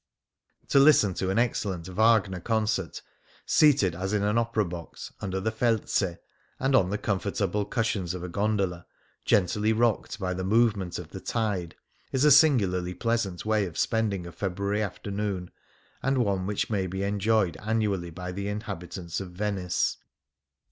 [0.69, 3.03] To listen to an excellent Wagner concert,
[3.45, 6.17] seated, as in an opera box, under the felze
[6.59, 8.87] and on the comfortable cushions of a gondola,
[9.25, 11.75] gently rocked by the movement of the tide,
[12.11, 15.51] is a singularly pleasant way of spending a Feb ruary afternoon,
[16.01, 19.97] and one which may be enjoyed annually by the inhabitants of Venice.